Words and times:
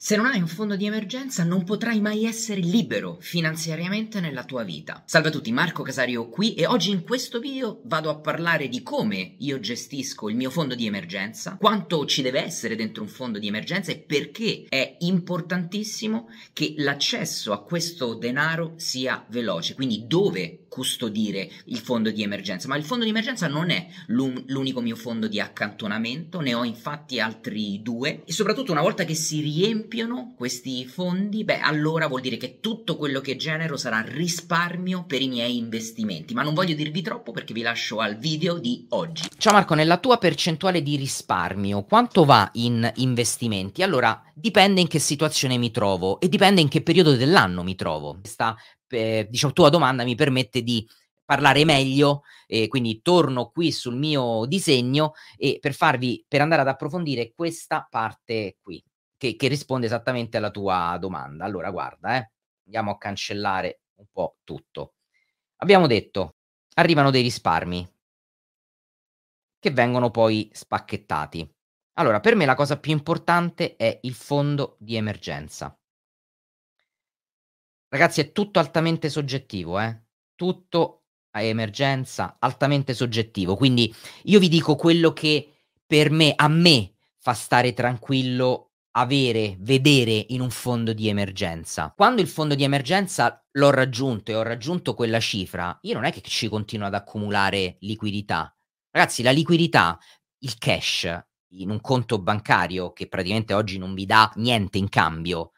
Se 0.00 0.14
non 0.14 0.26
hai 0.26 0.40
un 0.40 0.46
fondo 0.46 0.76
di 0.76 0.86
emergenza 0.86 1.42
non 1.42 1.64
potrai 1.64 2.00
mai 2.00 2.24
essere 2.24 2.60
libero 2.60 3.16
finanziariamente 3.18 4.20
nella 4.20 4.44
tua 4.44 4.62
vita. 4.62 5.02
Salve 5.04 5.26
a 5.26 5.32
tutti, 5.32 5.50
Marco 5.50 5.82
Casario 5.82 6.28
qui 6.28 6.54
e 6.54 6.66
oggi 6.66 6.90
in 6.92 7.02
questo 7.02 7.40
video 7.40 7.80
vado 7.82 8.08
a 8.08 8.14
parlare 8.14 8.68
di 8.68 8.84
come 8.84 9.34
io 9.38 9.58
gestisco 9.58 10.28
il 10.28 10.36
mio 10.36 10.50
fondo 10.50 10.76
di 10.76 10.86
emergenza, 10.86 11.56
quanto 11.58 12.06
ci 12.06 12.22
deve 12.22 12.44
essere 12.44 12.76
dentro 12.76 13.02
un 13.02 13.08
fondo 13.08 13.40
di 13.40 13.48
emergenza 13.48 13.90
e 13.90 13.98
perché 13.98 14.66
è 14.68 14.98
importantissimo 15.00 16.28
che 16.52 16.74
l'accesso 16.76 17.52
a 17.52 17.64
questo 17.64 18.14
denaro 18.14 18.74
sia 18.76 19.26
veloce, 19.30 19.74
quindi 19.74 20.06
dove 20.06 20.66
custodire 20.68 21.50
il 21.66 21.78
fondo 21.78 22.10
di 22.10 22.22
emergenza. 22.22 22.68
Ma 22.68 22.76
il 22.76 22.84
fondo 22.84 23.04
di 23.04 23.10
emergenza 23.10 23.48
non 23.48 23.70
è 23.70 23.88
l'unico 24.06 24.80
mio 24.80 24.96
fondo 24.96 25.26
di 25.26 25.40
accantonamento, 25.40 26.40
ne 26.40 26.54
ho 26.54 26.64
infatti 26.64 27.20
altri 27.20 27.82
due 27.82 28.22
e 28.24 28.32
soprattutto 28.32 28.72
una 28.72 28.82
volta 28.82 29.04
che 29.04 29.14
si 29.14 29.40
riempiono 29.40 30.34
questi 30.36 30.86
fondi, 30.86 31.44
beh, 31.44 31.60
allora 31.60 32.06
vuol 32.06 32.20
dire 32.20 32.36
che 32.36 32.60
tutto 32.60 32.96
quello 32.96 33.20
che 33.20 33.36
genero 33.36 33.76
sarà 33.76 34.00
risparmio 34.00 35.04
per 35.04 35.22
i 35.22 35.28
miei 35.28 35.56
investimenti. 35.56 36.34
Ma 36.34 36.42
non 36.42 36.54
voglio 36.54 36.74
dirvi 36.74 37.02
troppo 37.02 37.32
perché 37.32 37.52
vi 37.52 37.62
lascio 37.62 37.98
al 37.98 38.16
video 38.16 38.58
di 38.58 38.86
oggi. 38.90 39.28
Ciao 39.36 39.52
Marco, 39.52 39.74
nella 39.74 39.98
tua 39.98 40.18
percentuale 40.18 40.82
di 40.82 40.96
risparmio, 40.96 41.84
quanto 41.84 42.24
va 42.24 42.48
in 42.54 42.90
investimenti? 42.96 43.82
Allora, 43.82 44.22
dipende 44.34 44.80
in 44.80 44.88
che 44.88 44.98
situazione 44.98 45.56
mi 45.56 45.70
trovo 45.70 46.20
e 46.20 46.28
dipende 46.28 46.60
in 46.60 46.68
che 46.68 46.82
periodo 46.82 47.16
dell'anno 47.16 47.62
mi 47.62 47.74
trovo. 47.74 48.18
Questa, 48.20 48.56
eh, 48.88 49.26
diciamo, 49.28 49.52
tua 49.52 49.68
domanda 49.70 50.04
mi 50.04 50.14
permette 50.14 50.62
di 50.62 50.86
parlare 51.24 51.64
meglio, 51.66 52.22
e 52.46 52.68
quindi 52.68 53.02
torno 53.02 53.50
qui 53.50 53.70
sul 53.70 53.96
mio 53.96 54.46
disegno 54.46 55.12
e 55.36 55.58
per 55.60 55.74
farvi, 55.74 56.24
per 56.26 56.40
andare 56.40 56.62
ad 56.62 56.68
approfondire 56.68 57.32
questa 57.34 57.86
parte 57.88 58.56
qui 58.62 58.82
che, 59.18 59.36
che 59.36 59.48
risponde 59.48 59.84
esattamente 59.84 60.38
alla 60.38 60.50
tua 60.50 60.96
domanda. 60.98 61.44
Allora, 61.44 61.70
guarda, 61.70 62.16
eh, 62.16 62.30
andiamo 62.64 62.92
a 62.92 62.98
cancellare 62.98 63.80
un 63.96 64.06
po' 64.10 64.38
tutto. 64.42 64.94
Abbiamo 65.56 65.86
detto, 65.86 66.36
arrivano 66.76 67.10
dei 67.10 67.22
risparmi 67.22 67.86
che 69.58 69.70
vengono 69.70 70.10
poi 70.10 70.48
spacchettati. 70.52 71.46
Allora, 71.94 72.20
per 72.20 72.36
me 72.36 72.46
la 72.46 72.54
cosa 72.54 72.78
più 72.78 72.92
importante 72.92 73.76
è 73.76 73.98
il 74.02 74.14
fondo 74.14 74.76
di 74.78 74.94
emergenza. 74.94 75.76
Ragazzi, 77.88 78.20
è 78.20 78.32
tutto 78.32 78.58
altamente 78.58 79.08
soggettivo, 79.08 79.80
eh? 79.80 79.98
Tutto 80.34 81.04
a 81.30 81.42
emergenza, 81.42 82.36
altamente 82.38 82.92
soggettivo. 82.94 83.56
Quindi 83.56 83.92
io 84.24 84.38
vi 84.38 84.48
dico 84.48 84.76
quello 84.76 85.12
che 85.12 85.52
per 85.86 86.10
me, 86.10 86.32
a 86.36 86.48
me, 86.48 86.92
fa 87.16 87.32
stare 87.32 87.72
tranquillo 87.72 88.72
avere, 88.92 89.56
vedere 89.60 90.26
in 90.28 90.40
un 90.40 90.50
fondo 90.50 90.92
di 90.92 91.08
emergenza. 91.08 91.92
Quando 91.96 92.20
il 92.20 92.28
fondo 92.28 92.54
di 92.54 92.64
emergenza 92.64 93.42
l'ho 93.52 93.70
raggiunto 93.70 94.30
e 94.30 94.34
ho 94.34 94.42
raggiunto 94.42 94.94
quella 94.94 95.20
cifra, 95.20 95.78
io 95.82 95.94
non 95.94 96.04
è 96.04 96.12
che 96.12 96.20
ci 96.20 96.48
continuo 96.48 96.86
ad 96.86 96.94
accumulare 96.94 97.76
liquidità. 97.80 98.54
Ragazzi, 98.90 99.22
la 99.22 99.30
liquidità, 99.30 99.98
il 100.40 100.58
cash 100.58 101.08
in 101.52 101.70
un 101.70 101.80
conto 101.80 102.20
bancario 102.20 102.92
che 102.92 103.08
praticamente 103.08 103.54
oggi 103.54 103.78
non 103.78 103.94
vi 103.94 104.04
dà 104.04 104.30
niente 104.36 104.76
in 104.76 104.88
cambio, 104.88 105.52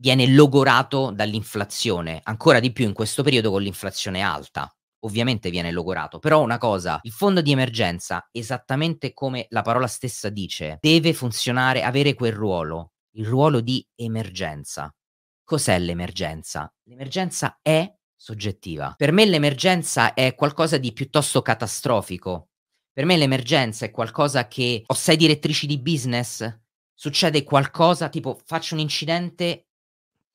viene 0.00 0.26
logorato 0.26 1.10
dall'inflazione, 1.10 2.20
ancora 2.24 2.58
di 2.58 2.72
più 2.72 2.86
in 2.86 2.94
questo 2.94 3.22
periodo 3.22 3.50
con 3.50 3.62
l'inflazione 3.62 4.22
alta 4.22 4.72
ovviamente 5.02 5.50
viene 5.50 5.70
logorato, 5.70 6.18
però 6.18 6.42
una 6.42 6.58
cosa, 6.58 6.98
il 7.02 7.12
fondo 7.12 7.40
di 7.40 7.52
emergenza, 7.52 8.28
esattamente 8.30 9.12
come 9.12 9.46
la 9.50 9.62
parola 9.62 9.86
stessa 9.86 10.28
dice, 10.28 10.78
deve 10.80 11.14
funzionare, 11.14 11.82
avere 11.82 12.14
quel 12.14 12.32
ruolo, 12.32 12.92
il 13.12 13.26
ruolo 13.26 13.60
di 13.60 13.86
emergenza. 13.94 14.94
Cos'è 15.42 15.78
l'emergenza? 15.78 16.72
L'emergenza 16.84 17.58
è 17.62 17.92
soggettiva. 18.14 18.94
Per 18.96 19.12
me 19.12 19.24
l'emergenza 19.24 20.14
è 20.14 20.34
qualcosa 20.34 20.76
di 20.76 20.92
piuttosto 20.92 21.42
catastrofico. 21.42 22.50
Per 22.92 23.04
me 23.04 23.16
l'emergenza 23.16 23.86
è 23.86 23.90
qualcosa 23.90 24.46
che 24.48 24.82
ho 24.84 24.94
sei 24.94 25.16
direttrici 25.16 25.66
di 25.66 25.80
business, 25.80 26.58
succede 26.92 27.42
qualcosa, 27.44 28.10
tipo 28.10 28.38
faccio 28.44 28.74
un 28.74 28.80
incidente 28.80 29.69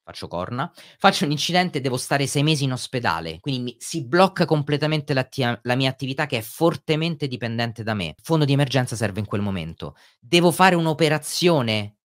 faccio 0.06 0.28
corna, 0.28 0.72
faccio 1.00 1.26
un 1.26 1.32
incidente 1.32 1.80
e 1.80 1.82
devo 1.82 1.98
stare 1.98 2.28
sei 2.28 2.44
mesi 2.44 2.64
in 2.64 2.72
ospedale, 2.74 3.40
quindi 3.40 3.62
mi, 3.64 3.76
si 3.80 4.06
blocca 4.06 4.46
completamente 4.46 5.16
l'attia- 5.16 5.60
la 5.64 5.76
mia 5.76 5.90
attività 5.90 6.28
che 6.28 6.38
è 6.38 6.42
fortemente 6.42 7.28
dipendente 7.28 7.82
da 7.82 7.96
me. 7.96 8.14
Fondo 8.22 8.46
di 8.46 8.54
emergenza 8.54 8.96
serve 8.96 9.20
in 9.20 9.26
quel 9.26 9.42
momento. 9.42 9.96
Devo 10.20 10.52
fare 10.52 10.76
un'operazione 10.76 11.98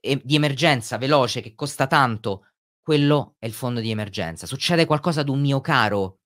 e- 0.00 0.20
di 0.22 0.36
emergenza 0.36 0.98
veloce 0.98 1.40
che 1.40 1.54
costa 1.56 1.88
tanto, 1.88 2.46
quello 2.80 3.34
è 3.40 3.46
il 3.46 3.52
fondo 3.54 3.80
di 3.80 3.90
emergenza. 3.90 4.46
Succede 4.46 4.86
qualcosa 4.86 5.22
ad 5.22 5.28
un 5.28 5.40
mio 5.40 5.60
caro, 5.60 6.20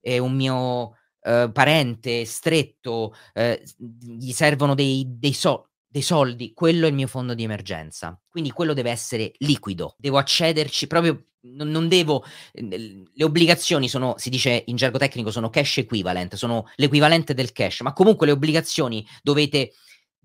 eh, 0.00 0.18
un 0.18 0.34
mio 0.34 0.96
eh, 1.22 1.50
parente 1.50 2.26
stretto, 2.26 3.14
eh, 3.32 3.62
gli 3.78 4.32
servono 4.32 4.74
dei, 4.74 5.06
dei 5.18 5.32
soldi 5.32 5.74
dei 5.88 6.02
soldi, 6.02 6.52
quello 6.52 6.86
è 6.86 6.88
il 6.88 6.94
mio 6.94 7.06
fondo 7.06 7.34
di 7.34 7.44
emergenza. 7.44 8.20
Quindi 8.28 8.50
quello 8.50 8.74
deve 8.74 8.90
essere 8.90 9.32
liquido, 9.38 9.94
devo 9.98 10.18
accederci 10.18 10.86
proprio, 10.86 11.26
non, 11.40 11.68
non 11.68 11.88
devo, 11.88 12.24
le 12.52 13.24
obbligazioni 13.24 13.88
sono, 13.88 14.14
si 14.18 14.30
dice 14.30 14.64
in 14.66 14.76
gergo 14.76 14.98
tecnico, 14.98 15.30
sono 15.30 15.50
cash 15.50 15.78
equivalent, 15.78 16.34
sono 16.34 16.66
l'equivalente 16.76 17.34
del 17.34 17.52
cash, 17.52 17.80
ma 17.80 17.92
comunque 17.92 18.26
le 18.26 18.32
obbligazioni 18.32 19.06
dovete 19.22 19.72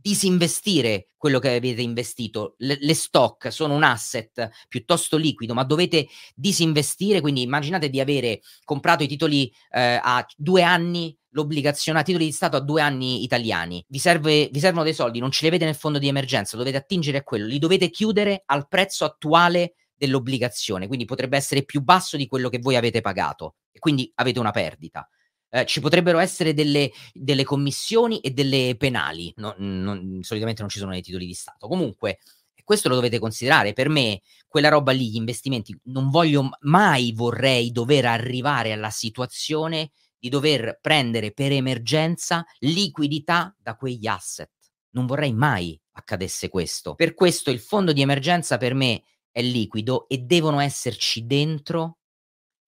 disinvestire 0.02 1.10
quello 1.16 1.40
che 1.40 1.56
avete 1.56 1.82
investito. 1.82 2.56
Le, 2.58 2.78
le, 2.80 2.94
stock 2.96 3.52
sono 3.52 3.76
un 3.76 3.84
asset 3.84 4.50
piuttosto 4.68 5.18
liquido, 5.18 5.54
ma 5.54 5.64
dovete 5.64 6.08
disinvestire. 6.36 7.22
Quindi 7.22 7.44
immaginate 7.44 7.90
di 7.90 8.00
avere 8.00 8.42
comprato 8.64 9.04
i 9.04 9.08
titoli 9.08 9.54
eh, 9.70 10.00
a 10.02 10.26
due 10.36 10.64
anni, 10.64 11.16
l'obbligazione 11.32 12.00
a 12.00 12.04
titoli 12.04 12.26
di 12.26 12.32
Stato 12.32 12.58
a 12.58 12.62
due 12.62 12.82
anni 12.82 13.24
italiani. 13.24 13.84
Vi, 13.88 14.00
serve, 14.00 14.50
vi 14.52 14.60
servono 14.60 14.84
dei 14.84 14.94
soldi, 14.94 15.20
non 15.20 15.32
ce 15.32 15.42
li 15.42 15.48
avete 15.48 15.66
nel 15.66 15.76
fondo 15.76 16.00
di 16.00 16.08
emergenza, 16.08 16.58
dovete 16.58 16.78
attingere 16.78 17.18
a 17.18 17.24
quello, 17.24 17.46
li 17.46 17.60
dovete 17.60 17.90
chiudere 17.90 18.44
al 18.46 18.68
prezzo 18.68 19.06
attuale 19.06 19.76
dell'obbligazione, 19.96 20.88
quindi 20.88 21.06
potrebbe 21.06 21.38
essere 21.38 21.64
più 21.64 21.82
basso 21.82 22.18
di 22.18 22.28
quello 22.28 22.50
che 22.50 22.60
voi 22.60 22.76
avete 22.76 23.02
pagato 23.02 23.56
e 23.72 23.80
quindi 23.80 24.12
avete 24.16 24.40
una 24.40 24.52
perdita 24.52 25.08
eh, 25.52 25.66
ci 25.66 25.82
potrebbero 25.82 26.18
essere 26.20 26.54
delle, 26.54 26.92
delle, 27.14 27.44
commissioni 27.44 28.20
e 28.22 28.32
delle 28.32 28.76
penali. 28.78 29.34
No, 29.36 29.54
non, 29.58 30.20
solitamente 30.22 30.62
non 30.62 30.70
ci 30.70 30.80
sono 30.80 30.92
nei 30.92 31.02
titoli 31.02 31.26
di 31.26 31.34
Stato. 31.34 31.68
Comunque, 31.68 32.20
questo 32.64 32.88
lo 32.88 32.96
dovete 32.96 33.20
considerare. 33.20 33.74
Per 33.74 33.90
me, 33.90 34.22
quella 34.48 34.70
roba 34.70 34.94
lì, 34.94 35.12
gli 35.12 35.18
investimenti, 35.18 35.78
non 35.86 36.10
voglio 36.10 36.50
mai 36.62 37.12
vorrei 37.14 37.72
dover 37.72 38.06
arrivare 38.06 38.72
alla 38.72 38.90
situazione 38.90 39.92
di 40.22 40.30
dover 40.30 40.78
prendere 40.80 41.32
per 41.32 41.52
emergenza 41.52 42.46
liquidità 42.60 43.54
da 43.60 43.76
quegli 43.76 44.06
asset. 44.06 44.52
Non 44.92 45.08
vorrei 45.08 45.34
mai 45.34 45.78
accadesse 45.94 46.48
questo. 46.48 46.94
Per 46.94 47.16
questo 47.16 47.50
il 47.50 47.60
fondo 47.60 47.92
di 47.92 48.02
emergenza 48.02 48.58
per 48.58 48.76
me 48.76 49.04
è 49.32 49.42
liquido 49.42 50.08
e 50.08 50.20
devono 50.20 50.60
esserci 50.60 51.26
dentro 51.26 51.98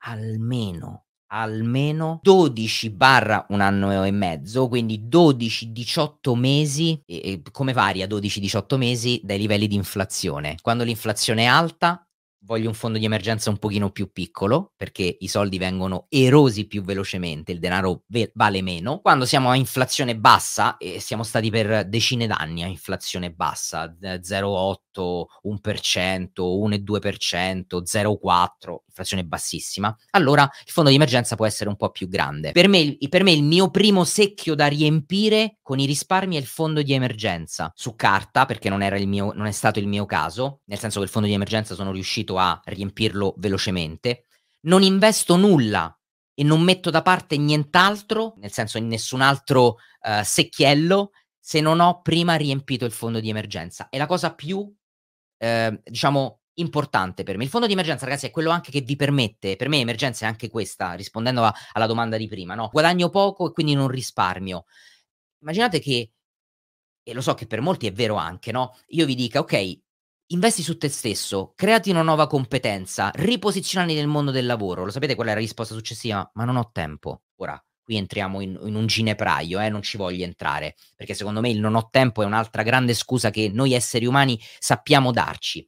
almeno 0.06 1.06
almeno 1.34 2.20
12 2.22 2.92
barra 2.92 3.46
un 3.50 3.60
anno 3.60 4.04
e 4.04 4.12
mezzo, 4.12 4.68
quindi 4.68 5.08
12-18 5.10 6.36
mesi, 6.36 7.02
e, 7.06 7.22
e 7.24 7.42
come 7.52 7.74
varia 7.74 8.06
12-18 8.08 8.78
mesi 8.78 9.20
dai 9.24 9.40
livelli 9.40 9.68
di 9.68 9.76
inflazione. 9.76 10.58
Quando 10.62 10.84
l'inflazione 10.84 11.44
è 11.44 11.46
alta, 11.46 12.03
voglio 12.46 12.68
un 12.68 12.74
fondo 12.74 12.98
di 12.98 13.06
emergenza 13.06 13.50
un 13.50 13.58
pochino 13.58 13.92
più 13.92 14.12
piccolo 14.12 14.74
perché 14.76 15.18
i 15.20 15.28
soldi 15.28 15.58
vengono 15.58 16.06
erosi 16.10 16.68
più 16.68 16.84
velocemente, 16.84 17.52
il 17.52 17.60
denaro 17.60 18.04
ve- 18.08 18.32
vale 18.36 18.62
meno. 18.62 19.00
Quando 19.00 19.26
siamo 19.26 19.50
a 19.50 19.56
inflazione 19.56 20.18
bassa, 20.18 20.78
e 20.78 21.00
siamo 21.00 21.24
stati 21.24 21.50
per 21.50 21.88
decine 21.88 22.28
d'anni 22.28 22.64
a 22.64 22.68
inflazione 22.68 23.32
bassa, 23.32 23.96
0,8, 24.00 24.93
1%, 25.02 26.30
1,2%, 26.34 27.82
0,4%, 27.82 28.76
inflazione 28.88 29.26
bassissima, 29.26 29.96
allora 30.12 30.44
il 30.44 30.72
fondo 30.72 30.90
di 30.90 30.96
emergenza 30.96 31.36
può 31.36 31.46
essere 31.46 31.70
un 31.70 31.76
po' 31.76 31.90
più 31.90 32.08
grande. 32.08 32.52
Per 32.52 32.68
me, 32.68 32.98
per 33.10 33.24
me 33.24 33.32
il 33.32 33.44
mio 33.44 33.72
primo 33.72 34.04
secchio 34.04 34.56
da 34.56 34.68
riempire 34.68 35.58
con 35.62 35.80
i 35.80 35.86
risparmi 35.86 36.36
è 36.36 36.40
il 36.40 36.46
fondo 36.46 36.82
di 36.82 36.94
emergenza 36.94 37.72
su 37.76 37.96
carta, 37.96 38.46
perché 38.46 38.70
non, 38.70 38.82
era 38.82 38.98
il 38.98 39.08
mio, 39.08 39.32
non 39.34 39.48
è 39.48 39.52
stato 39.52 39.80
il 39.80 39.88
mio 39.88 40.06
caso, 40.06 40.62
nel 40.66 40.80
senso 40.80 41.00
che 41.00 41.06
il 41.06 41.12
fondo 41.12 41.28
di 41.28 41.34
emergenza 41.34 41.76
sono 41.76 41.92
riuscito 41.92 42.38
a 42.38 42.60
riempirlo 42.66 43.34
velocemente. 43.38 44.26
Non 44.62 44.84
investo 44.84 45.36
nulla 45.36 45.96
e 46.36 46.44
non 46.44 46.62
metto 46.62 46.90
da 46.90 47.02
parte 47.02 47.38
nient'altro, 47.38 48.34
nel 48.38 48.52
senso 48.52 48.78
in 48.78 48.88
nessun 48.88 49.22
altro 49.22 49.78
uh, 50.02 50.24
secchiello, 50.24 51.12
se 51.40 51.60
non 51.60 51.80
ho 51.80 52.02
prima 52.02 52.36
riempito 52.36 52.86
il 52.86 52.92
fondo 52.92 53.20
di 53.20 53.30
emergenza. 53.30 53.90
È 53.90 53.98
la 53.98 54.06
cosa 54.06 54.34
più, 54.34 54.74
eh, 55.38 55.82
diciamo, 55.84 56.40
importante 56.56 57.24
per 57.24 57.38
me. 57.38 57.44
Il 57.44 57.50
fondo 57.50 57.68
di 57.68 57.74
emergenza, 57.74 58.06
ragazzi, 58.06 58.28
è 58.28 58.32
quello 58.32 58.50
anche 58.50 58.72
che 58.72 58.82
vi 58.82 58.96
permette, 58.96 59.56
per 59.56 59.70
me 59.70 59.80
emergenza 59.80 60.26
è 60.26 60.28
anche 60.28 60.50
questa, 60.50 60.94
rispondendo 60.94 61.44
a, 61.44 61.54
alla 61.74 61.88
domanda 61.88 62.18
di 62.18 62.28
prima, 62.28 62.56
no? 62.56 62.70
Guadagno 62.72 63.10
poco 63.10 63.48
e 63.50 63.52
quindi 63.52 63.74
non 63.74 63.88
risparmio. 63.88 64.66
Immaginate 65.42 65.80
che, 65.80 66.12
e 67.04 67.14
lo 67.14 67.22
so 67.22 67.34
che 67.34 67.48
per 67.48 67.62
molti 67.62 67.88
è 67.88 67.92
vero 67.92 68.16
anche, 68.16 68.52
no? 68.52 68.76
Io 68.88 69.06
vi 69.06 69.16
dica, 69.16 69.40
ok, 69.40 69.80
investi 70.28 70.62
su 70.64 70.78
te 70.78 70.90
stesso, 70.90 71.54
creati 71.56 71.90
una 71.90 72.02
nuova 72.02 72.28
competenza, 72.28 73.12
riposizionati 73.14 73.94
nel 73.94 74.08
mondo 74.08 74.32
del 74.32 74.46
lavoro. 74.46 74.86
Lo 74.86 74.92
sapete 74.92 75.16
qual 75.16 75.28
è 75.28 75.34
la 75.34 75.40
risposta 75.40 75.74
successiva? 75.74 76.30
Ma 76.36 76.46
non 76.46 76.56
ho 76.56 76.72
tempo. 76.72 77.24
Ora, 77.38 77.62
qui 77.84 77.98
entriamo 77.98 78.42
in, 78.42 78.60
in 78.64 78.76
un 78.76 78.86
ginepraio, 78.88 79.60
eh, 79.60 79.70
non 79.70 79.82
ci 79.82 79.98
voglio 79.98 80.24
entrare, 80.24 80.76
perché 80.96 81.14
secondo 81.14 81.42
me 81.42 81.50
il 81.50 81.60
non 81.60 81.76
ho 81.76 81.90
tempo 81.90 82.24
è 82.24 82.26
un'altra 82.26 82.64
grande 82.64 82.94
scusa 82.94 83.30
che 83.30 83.50
noi 83.54 83.74
esseri 83.74 84.06
umani 84.06 84.40
sappiamo 84.60 85.12
darci. 85.12 85.68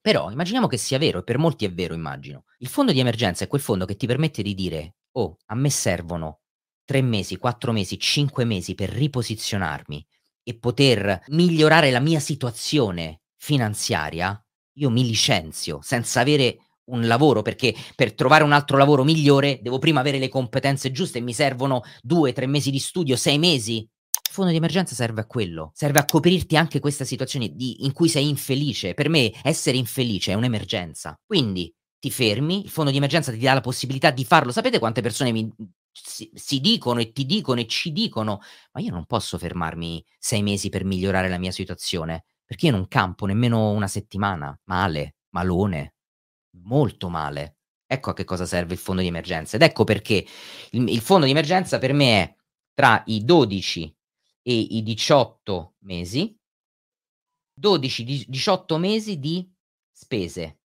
Però 0.00 0.30
immaginiamo 0.30 0.66
che 0.66 0.76
sia 0.76 0.98
vero, 0.98 1.20
e 1.20 1.24
per 1.24 1.38
molti 1.38 1.64
è 1.64 1.72
vero, 1.72 1.94
immagino. 1.94 2.44
Il 2.58 2.68
fondo 2.68 2.92
di 2.92 3.00
emergenza 3.00 3.44
è 3.44 3.48
quel 3.48 3.62
fondo 3.62 3.86
che 3.86 3.96
ti 3.96 4.06
permette 4.06 4.42
di 4.42 4.54
dire, 4.54 4.96
oh, 5.12 5.38
a 5.46 5.54
me 5.54 5.70
servono 5.70 6.40
tre 6.84 7.00
mesi, 7.02 7.36
quattro 7.36 7.72
mesi, 7.72 7.98
cinque 7.98 8.44
mesi 8.44 8.74
per 8.74 8.90
riposizionarmi 8.90 10.06
e 10.42 10.58
poter 10.58 11.22
migliorare 11.28 11.90
la 11.90 12.00
mia 12.00 12.20
situazione 12.20 13.22
finanziaria, 13.36 14.38
io 14.76 14.90
mi 14.90 15.04
licenzio 15.06 15.80
senza 15.82 16.20
avere 16.20 16.58
un 16.86 17.06
lavoro 17.06 17.42
perché 17.42 17.74
per 17.94 18.14
trovare 18.14 18.44
un 18.44 18.52
altro 18.52 18.76
lavoro 18.76 19.04
migliore 19.04 19.58
devo 19.62 19.78
prima 19.78 20.00
avere 20.00 20.18
le 20.18 20.28
competenze 20.28 20.90
giuste 20.90 21.18
e 21.18 21.22
mi 21.22 21.32
servono 21.32 21.82
due, 22.02 22.32
tre 22.32 22.46
mesi 22.46 22.70
di 22.70 22.78
studio, 22.78 23.16
sei 23.16 23.38
mesi. 23.38 23.76
Il 23.76 24.40
fondo 24.40 24.50
di 24.50 24.56
emergenza 24.56 24.94
serve 24.94 25.20
a 25.20 25.26
quello, 25.26 25.70
serve 25.74 26.00
a 26.00 26.04
coprirti 26.04 26.56
anche 26.56 26.80
questa 26.80 27.04
situazione 27.04 27.50
di, 27.54 27.84
in 27.84 27.92
cui 27.92 28.08
sei 28.08 28.28
infelice. 28.28 28.94
Per 28.94 29.08
me 29.08 29.32
essere 29.42 29.76
infelice 29.76 30.32
è 30.32 30.34
un'emergenza. 30.34 31.14
Quindi 31.24 31.72
ti 32.00 32.10
fermi, 32.10 32.64
il 32.64 32.70
fondo 32.70 32.90
di 32.90 32.96
emergenza 32.96 33.32
ti 33.32 33.38
dà 33.38 33.54
la 33.54 33.60
possibilità 33.60 34.10
di 34.10 34.24
farlo. 34.24 34.50
Sapete 34.50 34.78
quante 34.78 35.00
persone 35.00 35.30
mi, 35.30 35.50
si, 35.90 36.28
si, 36.34 36.60
dicono 36.60 37.00
e 37.00 37.12
ti 37.12 37.24
dicono 37.24 37.60
e 37.60 37.66
ci 37.66 37.92
dicono, 37.92 38.40
ma 38.72 38.80
io 38.80 38.90
non 38.90 39.06
posso 39.06 39.38
fermarmi 39.38 40.04
sei 40.18 40.42
mesi 40.42 40.68
per 40.68 40.84
migliorare 40.84 41.28
la 41.28 41.38
mia 41.38 41.52
situazione, 41.52 42.24
perché 42.44 42.66
io 42.66 42.72
non 42.72 42.88
campo 42.88 43.24
nemmeno 43.26 43.70
una 43.70 43.86
settimana. 43.86 44.58
Male, 44.64 45.14
malone, 45.30 45.93
molto 46.64 47.08
male. 47.08 47.58
Ecco 47.86 48.10
a 48.10 48.14
che 48.14 48.24
cosa 48.24 48.46
serve 48.46 48.74
il 48.74 48.78
fondo 48.78 49.02
di 49.02 49.08
emergenza. 49.08 49.56
Ed 49.56 49.62
ecco 49.62 49.84
perché 49.84 50.26
il, 50.70 50.88
il 50.88 51.00
fondo 51.00 51.24
di 51.24 51.30
emergenza 51.30 51.78
per 51.78 51.92
me 51.92 52.22
è 52.22 52.36
tra 52.72 53.02
i 53.06 53.24
12 53.24 53.96
e 54.42 54.52
i 54.52 54.82
18 54.82 55.76
mesi, 55.80 56.36
12-18 57.60 58.78
mesi 58.78 59.18
di 59.18 59.48
spese 59.92 60.63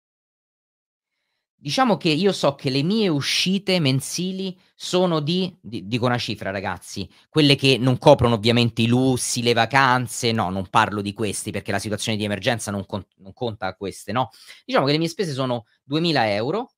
Diciamo 1.66 1.98
che 1.98 2.10
io 2.10 2.32
so 2.32 2.54
che 2.54 2.70
le 2.70 2.84
mie 2.84 3.08
uscite 3.08 3.80
mensili 3.80 4.56
sono 4.76 5.20
di, 5.20 5.52
di, 5.60 5.88
dico 5.88 6.06
una 6.06 6.20
cifra 6.20 6.52
ragazzi, 6.52 7.10
quelle 7.28 7.56
che 7.56 7.80
non 7.80 7.98
coprono 7.98 8.36
ovviamente 8.36 8.84
i 8.84 8.88
lussi, 8.88 9.42
le 9.42 9.54
vacanze, 9.54 10.32
no, 10.32 10.52
non 10.52 10.70
parlo 10.70 11.02
di 11.02 11.12
questi 11.12 11.50
perché 11.50 11.72
la 11.72 11.80
situazione 11.80 12.20
di 12.20 12.24
emergenza 12.24 12.70
non, 12.70 12.86
con, 12.86 13.04
non 13.16 13.34
conta 13.34 13.74
queste, 13.74 14.12
no? 14.12 14.30
Diciamo 14.64 14.86
che 14.86 14.92
le 14.92 15.00
mie 15.00 15.08
spese 15.08 15.32
sono 15.32 15.66
2000 15.86 16.34
euro, 16.36 16.72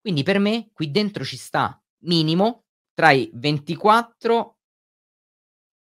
quindi 0.00 0.22
per 0.22 0.38
me 0.38 0.70
qui 0.72 0.92
dentro 0.92 1.24
ci 1.24 1.36
sta 1.36 1.82
minimo 2.02 2.66
tra 2.94 3.10
i 3.10 3.28
24 3.34 4.56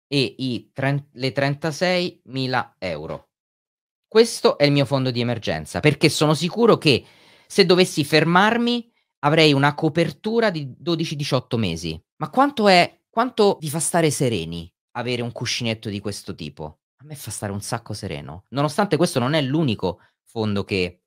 e 0.07 0.35
i 0.37 0.69
30, 0.73 1.07
le 1.13 1.31
36 1.31 2.21
mila 2.25 2.75
euro. 2.77 3.29
Questo 4.05 4.57
è 4.57 4.65
il 4.65 4.73
mio 4.73 4.83
fondo 4.83 5.11
di 5.11 5.21
emergenza 5.21 5.79
perché 5.79 6.09
sono 6.09 6.33
sicuro 6.33 6.77
che 6.77 7.05
se 7.47 7.65
dovessi 7.65 8.03
fermarmi 8.03 8.91
avrei 9.19 9.53
una 9.53 9.73
copertura 9.73 10.49
di 10.49 10.75
12-18 10.81 11.57
mesi. 11.57 12.01
Ma 12.17 12.29
quanto 12.29 12.67
è, 12.67 13.01
quanto 13.09 13.57
vi 13.59 13.69
fa 13.69 13.79
stare 13.79 14.11
sereni 14.11 14.71
avere 14.91 15.21
un 15.21 15.31
cuscinetto 15.31 15.89
di 15.89 15.99
questo 15.99 16.35
tipo? 16.35 16.79
A 16.97 17.05
me 17.05 17.15
fa 17.15 17.31
stare 17.31 17.51
un 17.51 17.61
sacco 17.61 17.93
sereno. 17.93 18.45
Nonostante 18.49 18.97
questo 18.97 19.19
non 19.19 19.33
è 19.33 19.41
l'unico 19.41 19.99
fondo 20.21 20.63
che, 20.63 21.03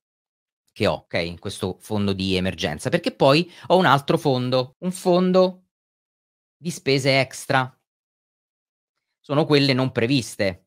che 0.72 0.86
ho, 0.86 1.04
ok? 1.04 1.38
Questo 1.38 1.76
fondo 1.80 2.12
di 2.12 2.36
emergenza, 2.36 2.90
perché 2.90 3.12
poi 3.12 3.50
ho 3.68 3.76
un 3.76 3.86
altro 3.86 4.18
fondo, 4.18 4.76
un 4.78 4.92
fondo 4.92 5.64
di 6.56 6.70
spese 6.70 7.20
extra. 7.20 7.70
Sono 9.20 9.44
quelle 9.44 9.72
non 9.72 9.92
previste. 9.92 10.66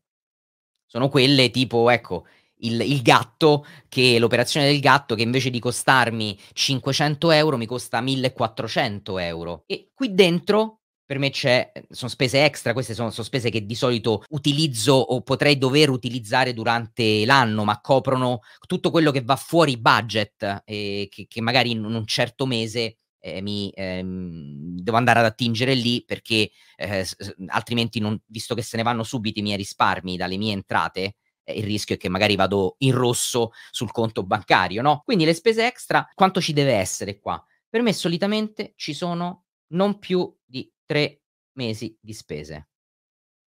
Sono 0.86 1.10
quelle 1.10 1.52
tipo, 1.52 1.90
ecco, 1.90 2.26
il, 2.60 2.82
il, 2.82 3.02
gatto, 3.02 3.66
che 3.88 4.18
l'operazione 4.20 4.68
del 4.68 4.80
gatto 4.80 5.16
che 5.16 5.22
invece 5.22 5.50
di 5.50 5.60
costarmi 5.60 6.38
500 6.54 7.32
euro 7.32 7.58
mi 7.58 7.66
costa 7.66 8.02
1400 8.02 9.18
euro. 9.20 9.64
E 9.66 9.90
qui 9.94 10.14
dentro 10.14 10.80
per 11.10 11.18
me 11.18 11.32
c'è, 11.32 11.72
sono 11.90 12.12
spese 12.12 12.46
extra, 12.46 12.74
queste 12.74 12.94
sono, 12.94 13.10
sono, 13.10 13.26
spese 13.26 13.50
che 13.50 13.66
di 13.66 13.74
solito 13.74 14.24
utilizzo 14.30 14.94
o 14.94 15.24
potrei 15.24 15.58
dover 15.58 15.90
utilizzare 15.90 16.54
durante 16.54 17.26
l'anno, 17.26 17.64
ma 17.64 17.82
coprono 17.82 18.42
tutto 18.68 18.92
quello 18.92 19.10
che 19.10 19.24
va 19.24 19.36
fuori 19.36 19.80
budget 19.80 20.62
e 20.66 21.08
che, 21.10 21.26
che 21.28 21.42
magari 21.42 21.72
in 21.72 21.84
un 21.84 22.06
certo 22.06 22.46
mese 22.46 22.98
eh, 23.22 23.42
mi, 23.42 23.72
ehm, 23.74 24.78
devo 24.82 24.98
andare 24.98 25.18
ad 25.18 25.26
attingere 25.26 25.74
lì 25.74 26.04
perché 26.06 26.52
eh, 26.76 27.04
altrimenti, 27.48 28.00
non, 28.00 28.22
visto 28.28 28.54
che 28.54 28.62
se 28.62 28.78
ne 28.78 28.84
vanno 28.84 29.02
subito 29.02 29.40
i 29.40 29.42
miei 29.42 29.58
risparmi 29.58 30.16
dalle 30.16 30.38
mie 30.38 30.54
entrate, 30.54 31.16
il 31.52 31.64
rischio 31.64 31.96
è 31.96 31.98
che 31.98 32.10
magari 32.10 32.36
vado 32.36 32.76
in 32.80 32.94
rosso 32.94 33.52
sul 33.72 33.92
conto 33.92 34.24
bancario, 34.24 34.82
no? 34.82 35.02
Quindi 35.04 35.26
le 35.26 35.34
spese 35.34 35.66
extra, 35.66 36.08
quanto 36.14 36.42
ci 36.42 36.54
deve 36.54 36.74
essere 36.74 37.20
qua? 37.20 37.44
Per 37.70 37.82
me 37.82 37.94
solitamente 37.94 38.74
ci 38.76 38.94
sono 38.94 39.46
non 39.74 40.00
più 40.00 40.36
di 40.44 40.72
tre 40.86 41.22
mesi 41.54 41.96
di 42.00 42.14
spese. 42.14 42.70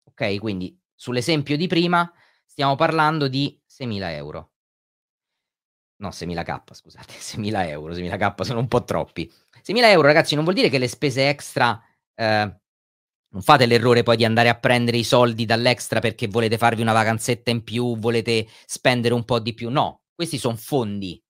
Ok, 0.05 0.39
quindi 0.39 0.79
sull'esempio 0.95 1.57
di 1.57 1.67
prima 1.67 2.11
stiamo 2.45 2.77
parlando 2.77 3.29
di 3.29 3.61
6.000 3.67 4.11
euro. 4.13 4.53
No, 5.97 6.09
6.000k, 6.09 6.75
scusate, 6.75 7.15
6.000 7.19 7.69
euro, 7.69 7.95
6.000k 7.95 8.43
sono 8.43 8.61
un 8.61 8.69
po' 8.69 8.85
troppi. 8.85 9.31
6.000 9.63 9.91
euro, 9.91 10.07
ragazzi, 10.07 10.35
non 10.35 10.45
vuol 10.45 10.57
dire 10.57 10.69
che 10.69 10.79
le 10.79 10.89
spese 10.89 11.29
extra 11.29 11.81
eh, 12.15 12.61
non 13.33 13.43
fate 13.43 13.67
l'errore 13.67 14.03
poi 14.03 14.17
di 14.17 14.25
andare 14.25 14.49
a 14.49 14.59
prendere 14.59 14.99
i 14.99 15.05
soldi 15.05 15.45
dall'extra 15.45 16.01
perché 16.01 16.29
volete 16.29 16.59
farvi 16.59 16.83
una 16.83 16.93
vacanzetta 16.93 17.51
in 17.51 17.65
più, 17.65 17.99
volete 17.99 18.47
spendere 18.67 19.15
un 19.15 19.25
po' 19.25 19.39
di 19.39 19.55
più. 19.55 19.71
No, 19.71 20.03
questi 20.15 20.39
sono 20.39 20.57
fondi 20.57 21.21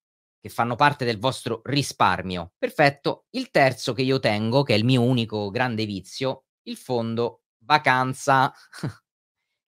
che 0.40 0.48
fanno 0.48 0.74
parte 0.74 1.04
del 1.04 1.20
vostro 1.20 1.60
risparmio. 1.64 2.52
Perfetto. 2.58 3.26
Il 3.30 3.50
terzo 3.50 3.92
che 3.92 4.02
io 4.02 4.18
tengo, 4.18 4.64
che 4.64 4.74
è 4.74 4.76
il 4.76 4.84
mio 4.84 5.02
unico 5.02 5.50
grande 5.50 5.86
vizio, 5.86 6.46
il 6.64 6.76
fondo 6.76 7.42
vacanza. 7.64 8.52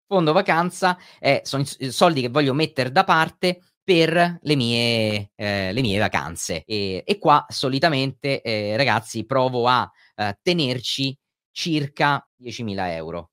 fondo 0.07 0.33
vacanza 0.33 0.97
è, 1.19 1.41
sono 1.43 1.63
soldi 1.63 2.21
che 2.21 2.29
voglio 2.29 2.53
mettere 2.53 2.91
da 2.91 3.03
parte 3.03 3.59
per 3.83 4.39
le 4.41 4.55
mie, 4.55 5.31
eh, 5.35 5.71
le 5.71 5.81
mie 5.81 5.99
vacanze. 5.99 6.63
E, 6.65 7.03
e 7.05 7.17
qua 7.19 7.45
solitamente, 7.49 8.41
eh, 8.41 8.75
ragazzi, 8.75 9.25
provo 9.25 9.67
a 9.67 9.87
eh, 10.15 10.39
tenerci 10.41 11.15
circa 11.53 12.27
10.000 12.37 12.95
euro. 12.95 13.31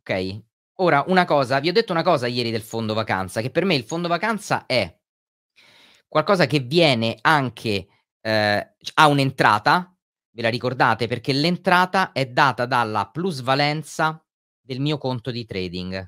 Ok? 0.00 0.42
Ora, 0.76 1.04
una 1.06 1.24
cosa, 1.24 1.60
vi 1.60 1.68
ho 1.68 1.72
detto 1.72 1.92
una 1.92 2.02
cosa 2.02 2.26
ieri 2.26 2.50
del 2.50 2.62
fondo 2.62 2.92
vacanza, 2.92 3.40
che 3.40 3.50
per 3.50 3.64
me 3.64 3.74
il 3.74 3.84
fondo 3.84 4.08
vacanza 4.08 4.66
è 4.66 4.94
qualcosa 6.08 6.46
che 6.46 6.58
viene 6.58 7.16
anche, 7.20 7.86
eh, 8.20 8.74
ha 8.94 9.06
un'entrata, 9.06 9.96
ve 10.30 10.42
la 10.42 10.48
ricordate? 10.48 11.06
Perché 11.06 11.32
l'entrata 11.32 12.12
è 12.12 12.26
data 12.26 12.66
dalla 12.66 13.08
plusvalenza 13.10 14.22
del 14.60 14.80
mio 14.80 14.98
conto 14.98 15.30
di 15.30 15.44
trading. 15.44 16.04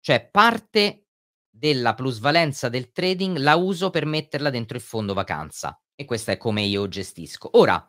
Cioè 0.00 0.28
parte 0.28 1.06
della 1.48 1.94
plusvalenza 1.94 2.68
del 2.68 2.90
trading 2.90 3.36
la 3.36 3.54
uso 3.54 3.90
per 3.90 4.06
metterla 4.06 4.50
dentro 4.50 4.76
il 4.76 4.82
fondo 4.82 5.14
vacanza. 5.14 5.80
E 5.94 6.04
questa 6.04 6.32
è 6.32 6.36
come 6.36 6.62
io 6.62 6.88
gestisco. 6.88 7.58
Ora, 7.58 7.86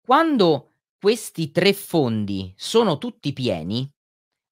quando 0.00 0.77
questi 1.00 1.50
tre 1.50 1.72
fondi 1.72 2.52
sono 2.56 2.98
tutti 2.98 3.32
pieni, 3.32 3.88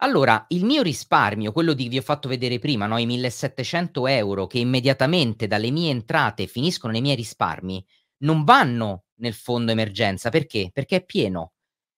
allora 0.00 0.45
il 0.49 0.65
mio 0.65 0.83
risparmio, 0.83 1.53
quello 1.53 1.75
che 1.75 1.88
vi 1.88 1.99
ho 1.99 2.03
fatto 2.03 2.29
vedere 2.29 2.59
prima, 2.59 2.87
no? 2.87 2.99
i 2.99 3.07
1700 3.07 4.07
euro 4.07 4.47
che 4.47 4.59
immediatamente 4.59 5.47
dalle 5.47 5.71
mie 5.71 5.91
entrate 5.91 6.47
finiscono 6.47 6.93
nei 6.93 7.00
miei 7.00 7.17
risparmi, 7.17 7.85
non 8.19 8.45
vanno 8.45 9.05
nel 9.21 9.35
fondo 9.35 9.73
emergenza. 9.73 10.29
Perché? 10.31 10.71
Perché 10.73 10.97
è 10.97 11.05
pieno. 11.05 11.53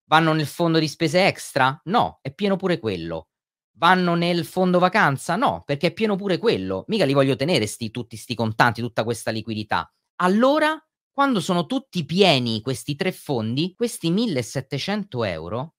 Vanno 0.05 0.33
nel 0.33 0.47
fondo 0.47 0.79
di 0.79 0.89
spese 0.89 1.27
extra? 1.27 1.79
No, 1.85 2.19
è 2.23 2.33
pieno 2.33 2.57
pure 2.57 2.79
quello. 2.79 3.29
Vanno 3.77 4.15
nel 4.15 4.45
fondo 4.45 4.79
vacanza? 4.79 5.37
No, 5.37 5.63
perché 5.67 5.89
è 5.89 5.93
pieno 5.93 6.17
pure 6.17 6.39
quello. 6.39 6.85
Mica 6.89 7.05
li 7.05 7.13
voglio 7.13 7.37
tenere 7.37 7.67
sti, 7.67 7.91
tutti 7.91 8.15
questi 8.15 8.35
contanti, 8.35 8.81
tutta 8.81 9.05
questa 9.05 9.31
liquidità. 9.31 9.91
Allora 10.21 10.81
quando 11.19 11.41
sono 11.41 11.67
tutti 11.67 12.05
pieni 12.05 12.61
questi 12.61 12.95
tre 12.95 13.11
fondi, 13.11 13.75
questi 13.75 14.09
1700 14.09 15.25
euro 15.25 15.75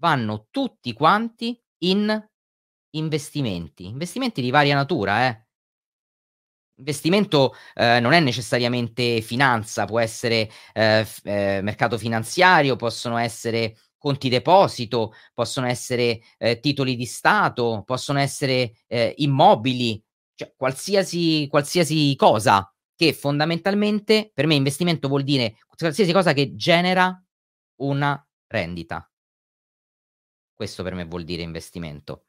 vanno 0.00 0.46
tutti 0.50 0.94
quanti 0.94 1.62
in 1.82 2.26
investimenti, 2.94 3.84
investimenti 3.84 4.40
di 4.40 4.48
varia 4.48 4.74
natura, 4.74 5.26
eh. 5.28 5.46
Investimento 6.76 7.52
eh, 7.74 8.00
non 8.00 8.14
è 8.14 8.20
necessariamente 8.20 9.20
finanza, 9.20 9.84
può 9.84 10.00
essere 10.00 10.48
eh, 10.72 11.04
f- 11.04 11.20
eh, 11.26 11.60
mercato 11.60 11.98
finanziario, 11.98 12.76
possono 12.76 13.18
essere 13.18 13.76
conti 13.98 14.30
deposito, 14.30 15.12
possono 15.34 15.66
essere 15.66 16.20
eh, 16.38 16.60
titoli 16.60 16.96
di 16.96 17.04
Stato, 17.04 17.82
possono 17.84 18.20
essere 18.20 18.72
eh, 18.86 19.12
immobili, 19.18 20.02
cioè 20.34 20.50
qualsiasi, 20.56 21.46
qualsiasi 21.50 22.16
cosa 22.16 22.66
che 22.98 23.12
fondamentalmente 23.12 24.32
per 24.34 24.48
me 24.48 24.56
investimento 24.56 25.06
vuol 25.06 25.22
dire 25.22 25.58
qualsiasi 25.76 26.10
cosa 26.10 26.32
che 26.32 26.56
genera 26.56 27.16
una 27.76 28.28
rendita. 28.48 29.08
Questo 30.52 30.82
per 30.82 30.94
me 30.94 31.04
vuol 31.04 31.22
dire 31.22 31.42
investimento. 31.42 32.24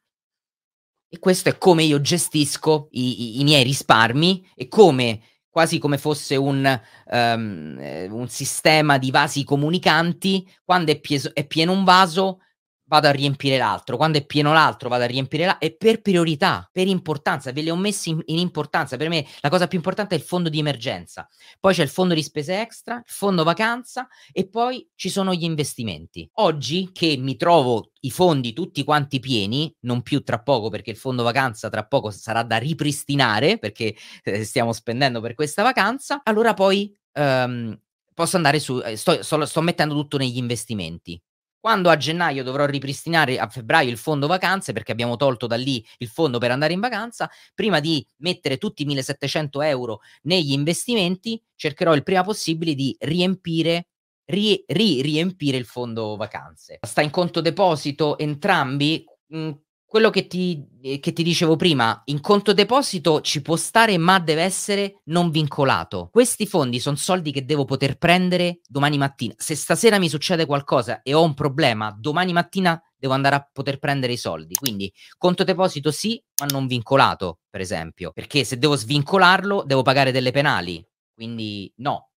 E 1.08 1.18
questo 1.18 1.48
è 1.48 1.58
come 1.58 1.82
io 1.82 2.00
gestisco 2.00 2.86
i, 2.92 3.38
i, 3.38 3.40
i 3.40 3.42
miei 3.42 3.64
risparmi 3.64 4.48
e 4.54 4.68
come 4.68 5.22
quasi 5.50 5.80
come 5.80 5.98
fosse 5.98 6.36
un, 6.36 6.80
um, 7.06 8.06
un 8.10 8.28
sistema 8.28 8.96
di 8.96 9.10
vasi 9.10 9.42
comunicanti, 9.42 10.48
quando 10.62 10.92
è, 10.92 11.00
pieso, 11.00 11.34
è 11.34 11.44
pieno 11.48 11.72
un 11.72 11.82
vaso, 11.82 12.42
vado 12.90 13.06
a 13.06 13.12
riempire 13.12 13.56
l'altro, 13.56 13.96
quando 13.96 14.18
è 14.18 14.26
pieno 14.26 14.52
l'altro 14.52 14.88
vado 14.88 15.04
a 15.04 15.06
riempire 15.06 15.44
l'altro, 15.44 15.64
e 15.64 15.76
per 15.76 16.02
priorità, 16.02 16.68
per 16.72 16.88
importanza, 16.88 17.52
ve 17.52 17.62
li 17.62 17.70
ho 17.70 17.76
messi 17.76 18.10
in, 18.10 18.20
in, 18.26 18.38
importanza, 18.38 18.96
per 18.96 19.08
me 19.08 19.24
la 19.42 19.48
cosa 19.48 19.68
più 19.68 19.78
importante 19.78 20.16
è 20.16 20.18
il 20.18 20.24
fondo 20.24 20.48
di 20.48 20.58
emergenza, 20.58 21.28
poi 21.60 21.72
c'è 21.72 21.84
il 21.84 21.88
fondo 21.88 22.14
di 22.14 22.22
spese 22.24 22.60
extra, 22.60 22.96
il 22.96 23.02
fondo 23.06 23.44
vacanza 23.44 24.08
e 24.32 24.48
poi 24.48 24.90
ci 24.96 25.08
sono 25.08 25.32
gli 25.32 25.44
investimenti. 25.44 26.28
Oggi 26.34 26.90
che 26.92 27.16
mi 27.16 27.36
trovo 27.36 27.92
i 28.00 28.10
fondi 28.10 28.52
tutti 28.52 28.82
quanti 28.82 29.20
pieni, 29.20 29.72
non 29.82 30.02
più 30.02 30.24
tra 30.24 30.40
poco 30.40 30.68
perché 30.68 30.90
il 30.90 30.96
fondo 30.96 31.22
vacanza 31.22 31.68
tra 31.68 31.86
poco 31.86 32.10
sarà 32.10 32.42
da 32.42 32.56
ripristinare 32.56 33.58
perché 33.58 33.94
eh, 34.24 34.42
stiamo 34.44 34.72
spendendo 34.72 35.20
per 35.20 35.34
questa 35.34 35.62
vacanza, 35.62 36.22
allora 36.24 36.54
poi... 36.54 36.92
Um, 37.12 37.78
posso 38.14 38.36
andare 38.36 38.58
su, 38.60 38.78
eh, 38.84 38.96
sto, 38.96 39.22
sto, 39.22 39.46
sto 39.46 39.60
mettendo 39.62 39.94
tutto 39.94 40.18
negli 40.18 40.36
investimenti. 40.36 41.20
Quando 41.60 41.90
a 41.90 41.96
gennaio 41.98 42.42
dovrò 42.42 42.64
ripristinare 42.64 43.38
a 43.38 43.46
febbraio 43.46 43.90
il 43.90 43.98
fondo 43.98 44.26
vacanze, 44.26 44.72
perché 44.72 44.92
abbiamo 44.92 45.16
tolto 45.16 45.46
da 45.46 45.56
lì 45.56 45.84
il 45.98 46.08
fondo 46.08 46.38
per 46.38 46.50
andare 46.50 46.72
in 46.72 46.80
vacanza, 46.80 47.30
prima 47.54 47.80
di 47.80 48.04
mettere 48.18 48.56
tutti 48.56 48.82
i 48.82 48.86
1700 48.86 49.60
euro 49.60 50.00
negli 50.22 50.52
investimenti, 50.52 51.40
cercherò 51.54 51.94
il 51.94 52.02
prima 52.02 52.22
possibile 52.24 52.74
di 52.74 52.96
riempire 53.00 53.88
ri, 54.30 54.64
ri 54.68 55.02
riempire 55.02 55.58
il 55.58 55.66
fondo 55.66 56.16
vacanze. 56.16 56.78
Sta 56.80 57.02
in 57.02 57.10
conto 57.10 57.42
deposito 57.42 58.16
entrambi? 58.16 59.04
Mm, 59.34 59.50
quello 59.90 60.10
che 60.10 60.28
ti, 60.28 60.64
eh, 60.82 61.00
che 61.00 61.12
ti, 61.12 61.24
dicevo 61.24 61.56
prima, 61.56 62.00
in 62.04 62.20
conto 62.20 62.52
deposito 62.52 63.22
ci 63.22 63.42
può 63.42 63.56
stare, 63.56 63.98
ma 63.98 64.20
deve 64.20 64.42
essere 64.42 65.00
non 65.06 65.30
vincolato. 65.32 66.10
Questi 66.12 66.46
fondi 66.46 66.78
sono 66.78 66.94
soldi 66.94 67.32
che 67.32 67.44
devo 67.44 67.64
poter 67.64 67.98
prendere 67.98 68.60
domani 68.68 68.98
mattina. 68.98 69.34
Se 69.36 69.56
stasera 69.56 69.98
mi 69.98 70.08
succede 70.08 70.46
qualcosa 70.46 71.02
e 71.02 71.12
ho 71.12 71.24
un 71.24 71.34
problema, 71.34 71.90
domani 71.90 72.32
mattina 72.32 72.80
devo 72.96 73.14
andare 73.14 73.34
a 73.34 73.50
poter 73.52 73.80
prendere 73.80 74.12
i 74.12 74.16
soldi. 74.16 74.54
Quindi 74.54 74.92
conto 75.18 75.42
deposito 75.42 75.90
sì, 75.90 76.22
ma 76.40 76.46
non 76.46 76.68
vincolato, 76.68 77.40
per 77.50 77.60
esempio, 77.60 78.12
perché 78.12 78.44
se 78.44 78.58
devo 78.58 78.76
svincolarlo 78.76 79.64
devo 79.66 79.82
pagare 79.82 80.12
delle 80.12 80.30
penali. 80.30 80.86
Quindi 81.12 81.70
no, 81.78 82.09